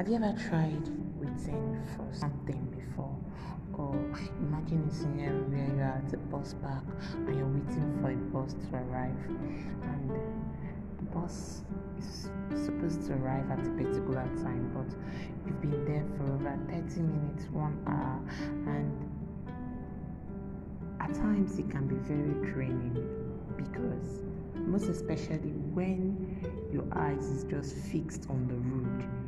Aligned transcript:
Have 0.00 0.08
you 0.08 0.14
ever 0.14 0.34
tried 0.48 0.88
waiting 1.20 1.78
for 1.94 2.08
something 2.10 2.64
before? 2.74 3.14
Or 3.74 3.94
imagine 4.40 4.88
a 4.90 4.94
scenario 4.94 5.42
where 5.42 5.76
you 5.76 5.82
are 5.82 6.02
at 6.02 6.14
a 6.14 6.16
bus 6.16 6.54
park 6.62 6.84
and 7.12 7.36
you're 7.36 7.46
waiting 7.46 7.98
for 8.00 8.10
a 8.10 8.16
bus 8.32 8.54
to 8.54 8.76
arrive, 8.76 9.14
and 9.82 10.10
the 10.96 11.04
bus 11.12 11.64
is 11.98 12.30
supposed 12.64 13.06
to 13.08 13.12
arrive 13.12 13.50
at 13.50 13.58
a 13.58 13.70
particular 13.72 14.24
time, 14.40 14.72
but 14.72 14.88
you've 15.44 15.60
been 15.60 15.84
there 15.84 16.06
for 16.16 16.32
over 16.32 16.58
30 16.70 17.02
minutes, 17.02 17.44
one 17.52 17.76
hour, 17.86 18.22
and 18.72 18.90
at 21.00 21.12
times 21.12 21.58
it 21.58 21.68
can 21.70 21.86
be 21.86 21.96
very 22.08 22.50
draining 22.50 22.96
because 23.54 24.24
most 24.54 24.88
especially 24.88 25.52
when 25.76 26.40
your 26.72 26.86
eyes 26.92 27.26
is 27.26 27.44
just 27.44 27.76
fixed 27.76 28.30
on 28.30 28.48
the 28.48 28.54
road 28.54 29.20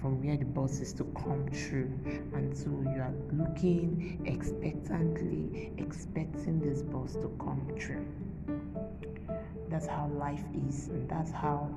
from 0.00 0.22
where 0.22 0.36
the 0.36 0.44
bus 0.44 0.80
is 0.80 0.92
to 0.94 1.04
come 1.14 1.46
through. 1.52 1.90
And 2.34 2.56
so 2.56 2.70
you 2.70 3.00
are 3.00 3.14
looking 3.32 4.20
expectantly 4.26 5.72
expecting 5.78 6.60
this 6.60 6.82
bus 6.82 7.14
to 7.14 7.30
come 7.38 7.66
through. 7.78 8.06
That's 9.68 9.86
how 9.86 10.08
life 10.08 10.44
is 10.68 10.88
and 10.88 11.08
that's 11.08 11.32
how 11.32 11.70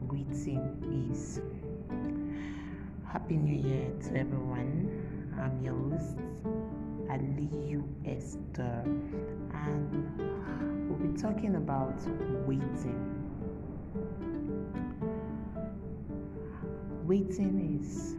waiting 0.00 1.08
is. 1.10 1.40
Happy 3.10 3.36
new 3.36 3.68
year 3.68 3.90
to 4.04 4.18
everyone. 4.18 4.90
I'm 5.40 5.62
your 5.62 5.74
host 5.74 6.16
aliyu 7.08 7.82
esther 8.04 8.84
and 9.54 10.88
we'll 10.88 10.98
be 10.98 11.18
talking 11.18 11.56
about 11.56 11.96
waiting 12.46 13.27
waiting 17.08 17.80
is 17.82 18.14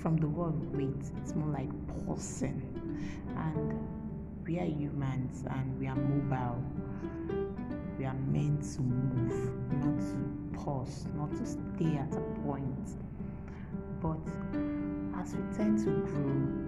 from 0.00 0.16
the 0.16 0.26
word 0.26 0.54
wait 0.74 1.10
it's 1.20 1.34
more 1.34 1.50
like 1.50 1.70
pausing 2.06 2.60
and 3.36 3.78
we 4.46 4.58
are 4.58 4.66
humans 4.66 5.44
and 5.50 5.78
we 5.80 5.86
are 5.86 5.96
mobile. 5.96 6.62
We 7.98 8.04
are 8.04 8.14
meant 8.14 8.62
to 8.74 8.82
move 8.82 9.50
not 9.72 9.98
to 10.00 10.58
pause 10.64 11.06
not 11.16 11.30
to 11.36 11.46
stay 11.46 11.96
at 11.96 12.14
a 12.14 12.20
point. 12.42 12.90
But 14.02 14.18
as 15.18 15.34
we 15.34 15.56
tend 15.56 15.78
to 15.84 15.90
grow 15.90 16.63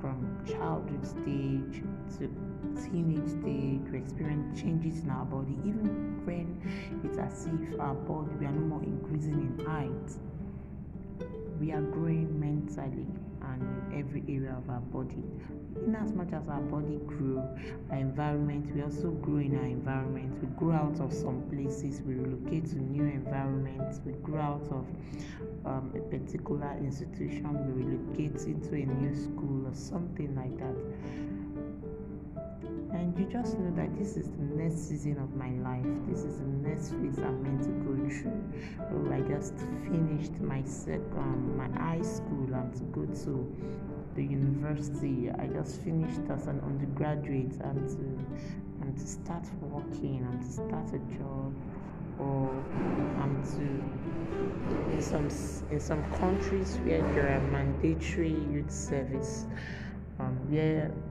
from 0.00 0.44
childhood 0.46 1.06
stage 1.06 1.82
to 2.18 2.28
teenage 2.82 3.28
stage, 3.28 3.90
we 3.90 3.98
experience 3.98 4.60
changes 4.60 5.02
in 5.02 5.10
our 5.10 5.24
body, 5.24 5.56
even 5.64 6.20
when 6.24 6.60
it's 7.04 7.18
as 7.18 7.46
if 7.46 7.80
our 7.80 7.94
body 7.94 8.30
we 8.38 8.46
are 8.46 8.52
no 8.52 8.60
more 8.60 8.82
increasing 8.82 9.34
in 9.58 9.66
height. 9.66 10.12
We 11.60 11.72
are 11.72 11.82
growing 11.82 12.38
mentally 12.38 13.06
and 13.60 13.92
in 13.92 13.98
every 14.00 14.22
area 14.28 14.54
of 14.56 14.68
our 14.68 14.80
body. 14.80 15.22
In 15.84 15.94
as 15.94 16.12
much 16.12 16.32
as 16.32 16.48
our 16.48 16.60
body 16.60 16.98
grew, 17.06 17.42
our 17.90 17.96
environment, 17.98 18.74
we 18.74 18.82
also 18.82 19.10
grow 19.10 19.38
in 19.38 19.56
our 19.56 19.64
environment. 19.64 20.40
We 20.42 20.48
grow 20.56 20.74
out 20.74 21.00
of 21.00 21.12
some 21.12 21.42
places, 21.50 22.02
we 22.02 22.14
relocate 22.14 22.66
to 22.70 22.78
new 22.78 23.04
environments, 23.04 24.00
we 24.04 24.12
grow 24.12 24.40
out 24.40 24.68
of 24.70 24.86
um, 25.64 25.92
a 25.96 26.00
particular 26.00 26.76
institution, 26.78 27.46
we 27.66 27.82
relocate 27.84 28.46
into 28.46 28.74
a 28.74 28.86
new 28.86 29.14
school 29.14 29.66
or 29.66 29.74
something 29.74 30.34
like 30.34 30.56
that 30.58 30.76
and 32.92 33.16
you 33.18 33.26
just 33.26 33.58
know 33.58 33.70
that 33.76 33.96
this 33.98 34.16
is 34.16 34.30
the 34.30 34.42
next 34.42 34.88
season 34.88 35.18
of 35.18 35.34
my 35.34 35.50
life. 35.68 35.86
This 36.08 36.24
is 36.24 36.38
the 36.38 36.46
next 36.46 36.90
phase 36.90 37.18
i'm 37.18 37.42
meant 37.42 37.62
to 37.62 37.70
go 37.84 37.94
through. 38.08 38.42
Oh 38.92 39.12
i 39.12 39.20
just 39.28 39.54
finished 39.84 40.40
my 40.40 40.62
second 40.62 41.12
um, 41.16 41.56
my 41.56 41.68
high 41.78 42.02
school 42.02 42.48
i'm 42.54 42.72
to 42.72 42.84
go 42.84 43.04
to 43.24 43.56
the 44.14 44.22
university. 44.24 45.30
I 45.30 45.46
just 45.46 45.80
finished 45.82 46.20
as 46.30 46.46
an 46.46 46.60
undergraduate 46.60 47.52
i'm 47.62 47.86
to 47.88 48.26
i'm 48.82 48.94
to 48.94 49.06
start 49.06 49.44
working 49.60 50.26
i'm 50.26 50.38
to 50.40 50.52
start 50.52 50.88
a 50.94 50.98
job. 51.18 51.54
Or 52.18 52.50
i'm 53.20 53.42
to 53.54 54.08
in 54.92 55.00
some 55.00 55.28
in 55.70 55.80
some 55.80 56.02
countries 56.14 56.78
where 56.84 57.02
there 57.14 57.28
are 57.28 57.40
mandatory 57.52 58.30
youth 58.50 58.70
service 58.70 59.46
um, 60.20 60.36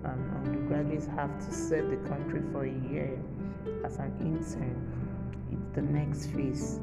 um, 0.03 0.36
undergraduates 0.47 1.07
have 1.07 1.37
to 1.45 1.53
serve 1.53 1.89
the 1.89 2.09
country 2.09 2.41
for 2.51 2.65
a 2.65 2.71
year 2.89 3.19
as 3.85 3.97
an 3.97 4.13
intern. 4.21 4.77
It's 5.51 5.75
the 5.75 5.81
next 5.81 6.27
phase. 6.27 6.79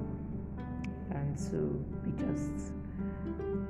And 1.10 1.38
so 1.38 1.56
we 2.04 2.12
just, 2.12 2.72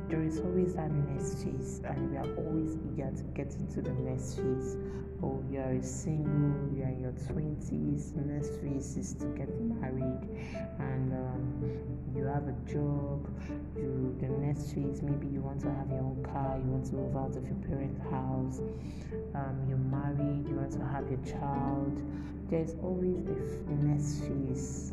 there 0.08 0.22
is 0.22 0.40
always 0.40 0.74
that 0.74 0.90
next 0.90 1.44
phase, 1.44 1.80
and 1.84 2.10
we 2.10 2.16
are 2.16 2.34
always 2.36 2.76
eager 2.92 3.10
to 3.10 3.22
get 3.34 3.54
into 3.54 3.82
the 3.82 3.92
next 3.92 4.34
phase. 4.34 4.76
Oh, 5.22 5.42
you 5.50 5.58
are 5.60 5.82
single, 5.82 6.76
you 6.76 6.82
are 6.82 6.88
in 6.88 7.00
your 7.00 7.12
20s, 7.12 8.14
next 8.26 8.60
phase 8.60 8.96
is 8.96 9.14
to 9.14 9.26
get 9.28 9.48
married, 9.60 10.20
and 10.78 11.12
um, 11.12 11.64
you 12.14 12.24
have 12.24 12.46
a 12.48 12.52
job, 12.70 13.26
you 13.76 14.14
the 14.20 14.28
next 14.28 14.74
phase 14.74 15.02
maybe 15.02 15.26
you 15.28 15.40
want 15.40 15.60
to 15.60 15.70
have 15.70 15.88
your 15.88 16.00
own 16.00 16.22
car, 16.30 16.58
you 16.58 16.70
want 16.70 16.84
to 16.86 16.94
move 16.94 17.16
out 17.16 17.34
of 17.36 17.44
your 17.46 17.56
parents' 17.66 18.00
house, 18.10 18.60
um, 19.34 19.56
you're 19.68 19.78
married, 19.78 20.46
you 20.48 20.56
want 20.56 20.72
to 20.72 20.84
have 20.84 21.08
your 21.08 21.20
child. 21.24 22.02
There's 22.50 22.74
always 22.82 23.26
a 23.68 23.74
next 23.84 24.20
phase, 24.20 24.83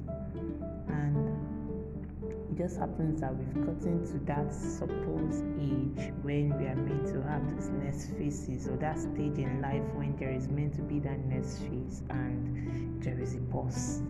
just 2.61 2.77
happens 2.77 3.19
that 3.21 3.35
we've 3.35 3.65
gotten 3.65 4.05
to 4.05 4.19
that 4.25 4.53
supposed 4.53 5.43
age 5.59 6.13
when 6.21 6.55
we 6.59 6.67
are 6.67 6.75
meant 6.75 7.07
to 7.07 7.19
have 7.23 7.41
those 7.55 7.69
next 7.69 8.11
phases 8.11 8.67
or 8.67 8.77
that 8.77 8.99
stage 8.99 9.39
in 9.39 9.59
life 9.63 9.81
when 9.95 10.15
there 10.17 10.31
is 10.31 10.47
meant 10.47 10.71
to 10.71 10.81
be 10.81 10.99
that 10.99 11.17
next 11.25 11.57
phase 11.57 12.03
and 12.11 13.01
there 13.01 13.19
is 13.19 13.33
a 13.33 13.39
pause 13.51 14.03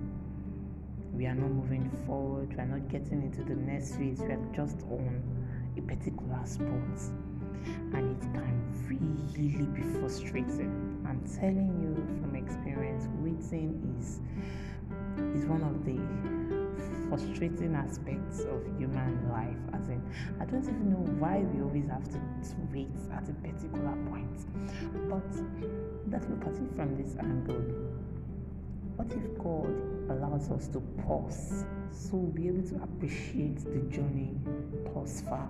we 1.13 1.27
are 1.27 1.35
not 1.35 1.49
moving 1.49 1.89
forward, 2.05 2.49
we 2.49 2.59
are 2.59 2.65
not 2.65 2.89
getting 2.89 3.21
into 3.21 3.43
the 3.43 3.55
next 3.55 3.95
phase, 3.95 4.19
we 4.19 4.33
are 4.33 4.45
just 4.53 4.81
on 4.89 5.21
a 5.77 5.81
particular 5.81 6.39
spot. 6.45 6.99
And 7.93 8.17
it 8.17 8.21
can 8.33 8.63
really 8.87 9.65
be 9.65 9.99
frustrating. 9.99 11.05
I'm 11.07 11.21
telling 11.39 11.79
you 11.81 11.95
from 12.21 12.35
experience, 12.35 13.07
waiting 13.19 13.95
is 13.99 14.19
is 15.35 15.45
one 15.45 15.61
of 15.61 15.85
the 15.85 16.50
frustrating 17.11 17.75
aspects 17.75 18.39
of 18.39 18.63
human 18.79 19.29
life. 19.29 19.59
As 19.73 19.89
in, 19.89 20.01
I 20.39 20.45
don't 20.45 20.63
even 20.63 20.89
know 20.91 21.03
why 21.19 21.39
we 21.39 21.61
always 21.61 21.89
have 21.89 22.05
to, 22.05 22.19
to 22.19 22.55
wait 22.71 22.87
at 23.11 23.27
a 23.27 23.33
particular 23.33 23.97
point. 24.07 24.47
But 25.11 25.27
let's 26.09 26.29
look 26.29 26.45
at 26.47 26.55
it 26.55 26.71
from 26.75 26.95
this 26.95 27.17
angle 27.19 27.59
what 29.01 29.11
if 29.13 29.37
God 29.39 29.73
allows 30.11 30.51
us 30.51 30.67
to 30.69 30.79
pause 31.05 31.65
so 31.89 32.17
we'll 32.17 32.31
be 32.31 32.47
able 32.47 32.67
to 32.69 32.75
appreciate 32.83 33.57
the 33.63 33.79
journey 33.89 34.35
thus 34.93 35.21
far? 35.21 35.49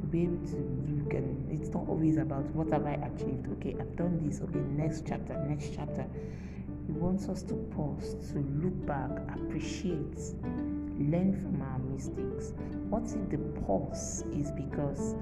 We'll 0.00 0.10
be 0.10 0.22
able 0.24 0.44
to 0.48 0.56
look 0.56 1.14
and 1.14 1.48
it's 1.50 1.72
not 1.72 1.88
always 1.88 2.16
about 2.16 2.44
what 2.56 2.72
have 2.72 2.86
I 2.86 2.94
achieved. 2.94 3.46
Okay, 3.58 3.76
I've 3.78 3.94
done 3.96 4.20
this. 4.26 4.40
Okay, 4.40 4.58
next 4.58 5.04
chapter, 5.06 5.38
next 5.46 5.74
chapter. 5.76 6.06
He 6.86 6.92
wants 6.92 7.28
us 7.28 7.42
to 7.44 7.54
pause, 7.74 8.14
to 8.32 8.38
look 8.62 8.86
back, 8.86 9.10
appreciate, 9.34 10.18
learn 10.98 11.36
from 11.42 11.60
our 11.60 11.78
mistakes. 11.78 12.52
What 12.88 13.04
if 13.04 13.28
the 13.28 13.38
pause 13.62 14.24
is 14.32 14.52
because 14.52 15.16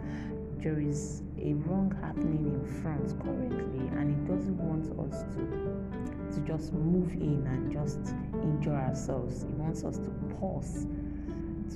there 0.59 0.81
is 0.81 1.23
a 1.39 1.55
wrong 1.55 1.95
happening 2.01 2.47
in 2.47 2.83
front 2.83 3.19
currently 3.23 3.89
and 3.99 4.11
it 4.11 4.33
doesn't 4.33 4.57
want 4.59 4.87
us 5.13 5.23
to 5.35 6.15
to 6.35 6.41
just 6.41 6.73
move 6.73 7.13
in 7.13 7.47
and 7.47 7.73
just 7.73 8.15
enjoy 8.33 8.75
ourselves. 8.75 9.43
He 9.43 9.55
wants 9.55 9.85
us 9.85 9.99
to 9.99 10.11
pause, 10.41 10.87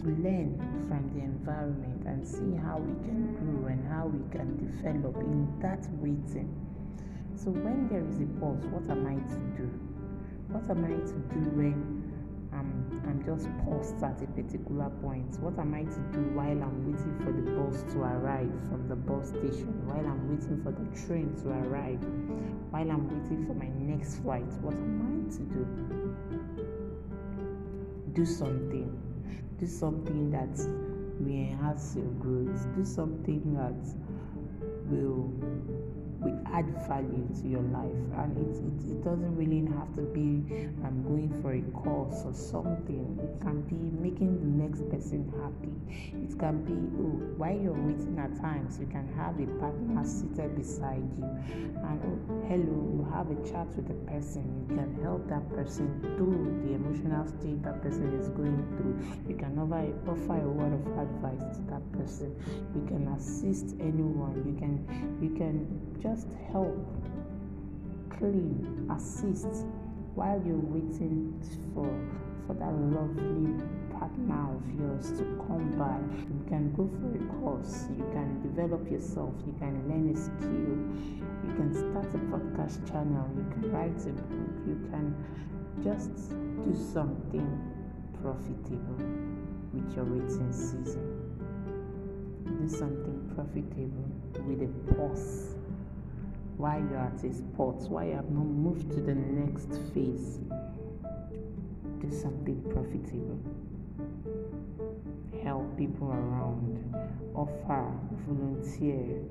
to 0.01 0.07
learn 0.07 0.59
from 0.89 1.11
the 1.15 1.21
environment 1.25 2.05
and 2.07 2.27
see 2.27 2.57
how 2.57 2.79
we 2.79 2.95
can 3.07 3.35
grow 3.37 3.69
and 3.69 3.87
how 3.89 4.07
we 4.07 4.21
can 4.31 4.57
develop 4.57 5.17
in 5.19 5.61
that 5.61 5.87
waiting. 6.01 6.68
So 7.39 7.51
when 7.55 7.87
there 7.87 8.03
is 8.03 8.19
a 8.19 8.27
pause, 8.43 8.67
what 8.67 8.91
am 8.91 9.07
I 9.07 9.15
to 9.15 9.39
do? 9.55 9.71
What 10.51 10.69
am 10.75 10.85
I 10.85 10.99
to 11.07 11.19
do 11.31 11.39
when 11.55 12.03
I'm, 12.51 12.83
I'm 13.07 13.23
just 13.23 13.47
paused 13.63 14.03
at 14.03 14.21
a 14.21 14.27
particular 14.35 14.91
point. 14.99 15.39
What 15.39 15.57
am 15.57 15.73
I 15.73 15.87
to 15.87 16.01
do 16.11 16.19
while 16.35 16.51
I'm 16.51 16.83
waiting 16.83 17.15
for 17.23 17.31
the 17.31 17.47
bus 17.55 17.87
to 17.95 18.03
arrive 18.03 18.51
from 18.67 18.89
the 18.89 18.97
bus 18.97 19.29
station? 19.29 19.71
While 19.87 20.03
I'm 20.03 20.27
waiting 20.27 20.59
for 20.67 20.73
the 20.75 20.83
train 21.07 21.31
to 21.47 21.51
arrive? 21.63 22.03
While 22.75 22.91
I'm 22.91 23.07
waiting 23.07 23.47
for 23.47 23.55
my 23.55 23.71
next 23.87 24.17
flight? 24.17 24.51
What 24.59 24.75
am 24.75 24.99
I 25.07 25.31
to 25.39 25.43
do? 25.55 25.63
Do 28.15 28.27
something. 28.27 28.91
Do 29.61 29.67
something 29.69 30.33
that 30.33 30.59
will 31.23 31.31
enhance 31.31 31.95
your 31.95 32.11
growth. 32.19 32.67
Do 32.75 32.85
something 32.85 33.55
that 33.55 33.79
will 34.91 35.31
will 36.21 36.39
add 36.53 36.67
value 36.89 37.27
to 37.41 37.49
your 37.49 37.63
life. 37.71 38.03
And 38.19 38.37
it, 38.37 38.57
it, 38.59 38.93
it 38.93 39.05
doesn't 39.05 39.37
really 39.37 39.67
have 39.79 39.95
to 39.97 40.03
be 40.03 40.43
um, 40.85 41.03
going 41.07 41.31
for 41.43 41.53
a 41.55 41.63
course 41.73 42.23
or 42.25 42.35
something. 42.35 43.19
It 43.23 43.41
can 43.41 43.63
be 43.63 43.79
making 44.03 44.39
the 44.41 44.65
next 44.65 44.89
person 44.91 45.33
happy. 45.39 45.75
It 46.25 46.39
can 46.39 46.63
be 46.65 46.75
oh 46.99 47.19
while 47.39 47.57
you're 47.57 47.73
waiting 47.73 48.19
at 48.19 48.35
times 48.41 48.79
you 48.79 48.87
can 48.87 49.07
have 49.17 49.39
a 49.39 49.47
partner 49.61 50.05
seated 50.05 50.57
beside 50.57 51.07
you. 51.19 51.29
And 51.87 52.01
oh 52.03 52.49
hello 52.49 52.79
you 52.99 53.07
have 53.13 53.31
a 53.31 53.39
chat 53.49 53.69
with 53.77 53.89
the 53.89 53.99
person. 54.11 54.67
You 54.69 54.77
can 54.77 54.99
help 55.03 55.29
that 55.29 55.49
person 55.55 56.01
through 56.17 56.63
the 56.65 56.75
emotional 56.75 57.27
state 57.27 57.63
that 57.63 57.83
person 57.83 58.13
is 58.19 58.29
going 58.31 58.59
through. 58.77 58.99
You 59.29 59.37
can 59.37 59.59
offer, 59.59 59.87
offer 60.11 60.43
a 60.43 60.49
word 60.49 60.75
of 60.75 60.87
advice 60.99 61.57
to 61.57 61.63
that 61.71 61.85
person. 61.93 62.35
You 62.75 62.85
can 62.87 63.07
assist 63.15 63.77
anyone. 63.81 64.43
You 64.47 64.57
can 64.59 64.75
you 65.23 65.31
can 65.37 65.67
just 66.01 66.08
help, 66.53 66.77
clean, 68.11 68.89
assist 68.91 69.67
while 70.15 70.43
you're 70.45 70.57
waiting 70.57 71.39
for 71.75 71.89
for 72.47 72.55
that 72.55 72.73
lovely 72.73 73.53
partner 73.93 74.57
of 74.57 74.65
yours 74.81 75.13
to 75.19 75.25
come 75.47 75.69
by. 75.77 76.01
You 76.33 76.43
can 76.49 76.73
go 76.73 76.89
for 76.97 77.13
a 77.15 77.41
course, 77.41 77.89
you 77.97 78.05
can 78.13 78.41
develop 78.43 78.91
yourself, 78.91 79.35
you 79.47 79.55
can 79.59 79.77
learn 79.87 80.09
a 80.09 80.17
skill, 80.17 80.81
you 81.45 81.53
can 81.57 81.75
start 81.75 82.09
a 82.15 82.19
podcast 82.33 82.89
channel, 82.91 83.29
you 83.37 83.45
can 83.53 83.71
write 83.71 84.01
a 84.01 84.13
book, 84.33 84.55
you 84.67 84.81
can 84.91 85.15
just 85.85 86.31
do 86.65 86.75
something 86.93 87.47
profitable 88.23 89.05
with 89.75 89.95
your 89.95 90.07
waiting 90.07 90.53
season. 90.53 91.05
Do 92.45 92.67
something 92.67 93.31
profitable 93.35 94.09
with 94.47 94.63
a 94.63 94.95
pause 94.95 95.58
while 96.59 96.81
you're 96.81 96.99
at 96.99 97.23
a 97.23 97.33
spot, 97.33 97.81
why 97.89 98.07
you 98.07 98.15
have 98.15 98.31
not 98.31 98.45
moved 98.45 98.91
to 98.91 99.01
the 99.01 99.15
next 99.15 99.71
phase. 99.95 100.41
Do 102.01 102.11
something 102.11 102.61
profitable. 102.75 103.39
Help 105.45 105.79
people 105.79 106.09
around. 106.09 106.83
Offer, 107.33 107.93
volunteer 108.27 109.23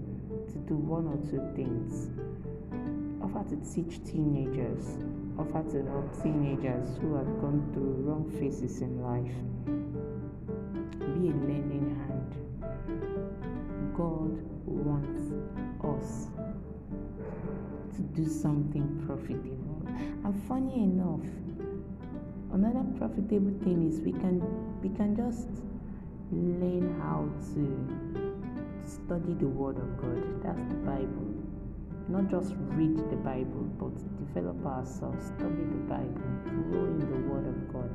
to 0.47 0.57
do 0.69 0.75
one 0.75 1.07
or 1.07 1.17
two 1.29 1.43
things. 1.53 2.09
Offer 3.21 3.49
to 3.49 3.57
teach 3.73 4.01
teenagers. 4.05 4.97
Offer 5.37 5.63
to 5.71 5.83
help 5.83 6.23
teenagers 6.23 6.97
who 7.01 7.15
have 7.15 7.27
gone 7.41 7.69
through 7.73 8.07
wrong 8.07 8.31
phases 8.39 8.79
in 8.79 9.03
life. 9.03 10.06
Do 18.17 18.27
something 18.27 19.03
profitable. 19.05 19.85
And 20.25 20.33
funny 20.47 20.81
enough, 20.81 21.21
another 22.51 22.83
profitable 22.97 23.53
thing 23.63 23.87
is 23.87 24.01
we 24.01 24.11
can 24.11 24.41
we 24.81 24.89
can 24.89 25.15
just 25.15 25.47
learn 26.31 26.99
how 26.99 27.29
to 27.53 28.89
study 28.89 29.33
the 29.37 29.45
word 29.45 29.77
of 29.77 30.01
God. 30.01 30.41
That's 30.41 30.65
the 30.67 30.81
Bible. 30.81 31.29
Not 32.09 32.27
just 32.27 32.55
read 32.73 32.97
the 32.97 33.17
Bible, 33.17 33.69
but 33.77 33.93
develop 34.17 34.65
ourselves, 34.65 35.27
study 35.27 35.63
the 35.69 35.83
Bible, 35.85 36.31
grow 36.71 36.85
in 36.85 36.99
the 36.99 37.29
Word 37.29 37.45
of 37.45 37.73
God. 37.73 37.91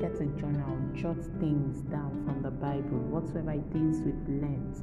Get 0.00 0.20
a 0.20 0.26
journal, 0.38 0.76
jot 0.94 1.16
things 1.38 1.80
down 1.82 2.10
from 2.26 2.42
the 2.42 2.50
Bible, 2.50 2.98
whatsoever 3.08 3.52
is 3.52 4.00
we've 4.00 4.28
learned. 4.28 4.82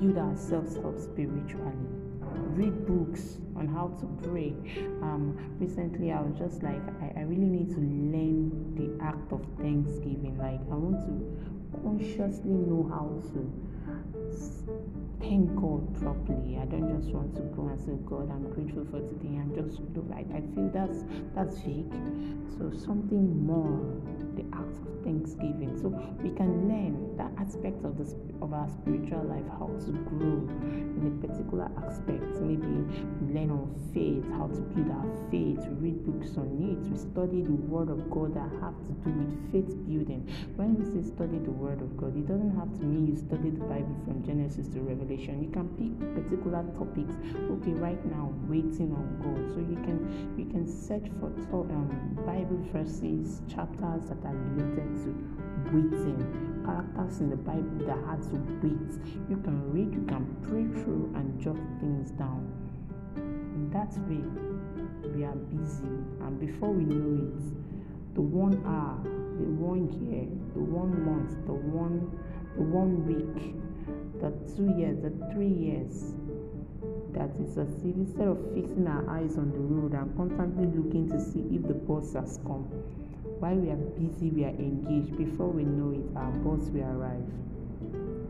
Build 0.00 0.18
ourselves 0.18 0.76
up 0.78 0.98
spiritually 0.98 2.07
read 2.56 2.86
books 2.86 3.38
on 3.56 3.68
how 3.68 3.88
to 4.00 4.06
pray. 4.28 4.54
Um, 5.02 5.36
recently, 5.58 6.12
I 6.12 6.20
was 6.20 6.38
just 6.38 6.62
like, 6.62 6.82
I, 7.00 7.20
I 7.20 7.22
really 7.22 7.48
need 7.48 7.70
to 7.70 7.80
learn 7.80 8.74
the 8.76 9.04
act 9.04 9.32
of 9.32 9.44
thanksgiving. 9.58 10.36
Like, 10.38 10.60
I 10.70 10.74
want 10.74 11.00
to 11.06 11.80
consciously 11.82 12.50
know 12.50 12.88
how 12.90 13.06
to 13.32 13.52
thank 15.20 15.54
God 15.56 15.82
properly. 16.00 16.58
I 16.58 16.64
don't 16.66 16.88
just 16.96 17.12
want 17.12 17.34
to 17.36 17.42
go 17.54 17.68
and 17.68 17.78
say, 17.78 17.92
God, 18.06 18.30
I'm 18.30 18.50
grateful 18.50 18.84
for 18.90 19.00
today 19.00 19.36
and 19.36 19.54
just 19.54 19.80
do 19.94 20.00
right. 20.08 20.26
I 20.34 20.40
feel 20.54 20.70
that's 20.72 21.04
that's 21.34 21.58
fake. 21.60 21.92
So 22.56 22.72
something 22.72 23.46
more, 23.46 23.80
the 24.34 24.44
act 24.56 24.78
of 24.78 25.04
thanksgiving. 25.04 25.78
So 25.80 25.88
we 26.22 26.30
can 26.30 26.68
learn 26.68 27.16
that 27.16 27.30
aspect 27.38 27.84
of 27.84 27.98
the 27.98 28.06
of 28.42 28.52
our 28.52 28.68
spiritual 28.68 29.24
life, 29.24 29.46
how 29.58 29.70
to 29.86 29.92
grow 30.10 30.42
in 30.96 31.02
a 31.06 31.26
particular 31.26 31.70
aspect. 31.86 32.24
Maybe 32.40 32.66
learn 33.32 33.50
on 33.50 33.68
faith, 33.94 34.24
how 34.36 34.48
to 34.48 34.60
build 34.74 34.90
our 34.90 35.08
faith, 35.30 35.60
read 35.78 36.04
books 36.04 36.36
on 36.36 36.48
it, 36.58 36.78
we 36.88 36.96
study 36.96 37.42
the 37.42 37.56
word 37.68 37.90
of 37.90 38.10
God 38.10 38.34
that 38.34 38.50
have 38.60 38.76
to 38.86 38.92
do 39.04 39.10
with 39.10 39.32
faith 39.52 39.70
building. 39.86 40.26
When 40.56 40.74
we 40.76 40.84
say 40.84 41.06
study 41.06 41.38
the 41.38 41.50
word 41.52 41.80
of 41.80 41.96
God, 41.96 42.16
it 42.16 42.26
doesn't 42.26 42.56
have 42.56 42.70
to 42.78 42.84
mean 42.84 43.06
you 43.08 43.16
study 43.16 43.50
the 43.50 43.64
Bible 43.64 43.87
from 44.04 44.24
Genesis 44.24 44.68
to 44.68 44.80
Revelation. 44.80 45.42
You 45.42 45.50
can 45.50 45.68
pick 45.76 45.92
particular 46.14 46.64
topics. 46.76 47.14
Okay, 47.36 47.72
right 47.72 48.02
now 48.06 48.32
waiting 48.48 48.92
on 48.92 49.06
God. 49.20 49.54
So 49.54 49.60
you 49.60 49.76
can 49.84 50.34
you 50.36 50.46
can 50.46 50.66
search 50.66 51.06
for 51.20 51.64
um, 51.70 52.18
Bible 52.26 52.60
verses, 52.72 53.42
chapters 53.48 54.08
that 54.08 54.24
are 54.24 54.36
related 54.52 54.88
to 55.04 55.10
waiting, 55.72 56.62
characters 56.64 57.20
in 57.20 57.30
the 57.30 57.36
Bible 57.36 57.86
that 57.86 57.98
had 58.08 58.22
to 58.30 58.36
wait. 58.62 58.92
You 59.28 59.36
can 59.36 59.72
read, 59.72 59.92
you 59.92 60.04
can 60.08 60.24
pray 60.42 60.66
through 60.82 61.12
and 61.14 61.40
jot 61.40 61.58
things 61.80 62.10
down. 62.12 62.48
In 63.16 63.70
that 63.70 63.92
way, 64.08 64.24
we 65.14 65.24
are 65.24 65.36
busy, 65.52 65.88
and 66.22 66.38
before 66.40 66.72
we 66.72 66.84
know 66.84 67.28
it, 67.28 68.14
the 68.14 68.22
one 68.22 68.62
hour, 68.66 68.98
the 69.02 69.44
one 69.44 69.88
year, 70.04 70.26
the 70.54 70.60
one 70.60 71.04
month, 71.04 71.30
the 71.46 71.52
one 71.52 72.18
the 72.58 72.64
one 72.64 73.06
week, 73.06 73.54
the 74.20 74.30
two 74.56 74.74
years, 74.78 74.98
the 75.02 75.12
three 75.32 75.48
years, 75.48 76.14
that 77.12 77.30
is 77.40 77.56
as 77.58 77.68
if 77.84 77.96
instead 77.96 78.28
of 78.28 78.38
fixing 78.54 78.86
our 78.86 79.08
eyes 79.10 79.36
on 79.36 79.50
the 79.50 79.58
road 79.58 79.92
and 79.94 80.14
constantly 80.16 80.66
looking 80.66 81.08
to 81.08 81.18
see 81.20 81.44
if 81.50 81.66
the 81.66 81.74
bus 81.74 82.12
has 82.14 82.38
come, 82.44 82.68
while 83.40 83.54
we 83.54 83.70
are 83.70 83.76
busy, 83.76 84.30
we 84.30 84.44
are 84.44 84.56
engaged. 84.58 85.16
Before 85.16 85.48
we 85.48 85.64
know 85.64 85.94
it, 85.94 86.06
our 86.16 86.30
bus 86.42 86.68
will 86.70 86.84
arrive. 86.84 87.26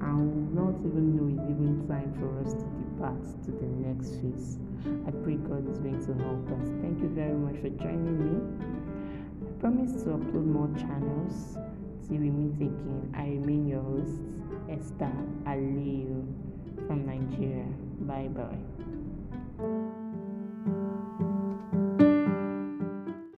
And 0.01 0.21
we 0.21 0.55
will 0.55 0.73
not 0.73 0.79
even 0.85 1.17
know 1.17 1.27
it's 1.33 1.51
even 1.51 1.89
time 1.89 2.13
for 2.21 2.29
us 2.45 2.53
to 2.55 2.65
depart 2.79 3.25
to 3.45 3.51
the 3.51 3.67
next 3.89 4.21
phase. 4.21 4.59
I 5.07 5.11
pray 5.25 5.37
God 5.37 5.69
is 5.69 5.79
going 5.81 5.99
to 6.07 6.13
help 6.23 6.47
us. 6.61 6.69
Thank 6.81 7.01
you 7.01 7.09
very 7.09 7.35
much 7.35 7.57
for 7.61 7.69
joining 7.83 8.17
me. 8.21 8.37
I 9.43 9.51
promise 9.61 10.03
to 10.05 10.11
upload 10.17 10.47
more 10.47 10.71
channels. 10.79 11.59
Till 12.07 12.19
we 12.19 12.31
meet 12.31 12.57
again, 12.57 13.13
I 13.17 13.37
remain 13.37 13.67
your 13.67 13.83
host, 13.83 14.23
Esther 14.69 15.13
Aliyu 15.47 16.25
from 16.87 17.07
Nigeria. 17.07 17.67
Bye 18.01 18.29
bye. 18.29 19.89